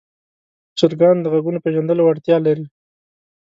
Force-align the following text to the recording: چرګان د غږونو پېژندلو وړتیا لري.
چرګان 0.77 1.17
د 1.21 1.25
غږونو 1.33 1.63
پېژندلو 1.65 2.05
وړتیا 2.05 2.37
لري. 2.45 2.65